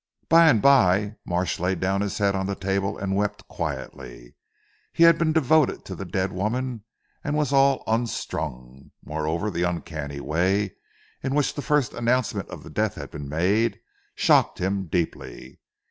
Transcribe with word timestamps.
By 0.29 0.49
and 0.49 0.63
bye 0.63 1.17
Marsh 1.25 1.59
laid 1.59 1.79
down 1.79 2.01
his 2.01 2.17
head 2.17 2.33
on 2.33 2.47
the 2.47 2.55
table 2.55 2.97
and 2.97 3.15
wept 3.15 3.47
quietly. 3.47 4.35
He 4.91 5.03
had 5.03 5.19
been 5.19 5.31
devoted 5.31 5.85
to 5.85 5.93
the 5.95 6.05
dead 6.05 6.31
woman 6.31 6.85
and 7.23 7.37
was 7.37 7.53
all 7.53 7.83
unstrung. 7.85 8.89
Moreover 9.05 9.51
the 9.51 9.61
uncanny 9.61 10.19
way 10.19 10.73
in 11.21 11.35
which 11.35 11.53
the 11.53 11.61
first 11.61 11.93
announcement 11.93 12.49
of 12.49 12.63
the 12.63 12.71
death 12.71 12.95
had 12.95 13.11
been 13.11 13.29
made, 13.29 13.79
shocked 14.15 14.57
him 14.57 14.87
deeply. 14.87 15.59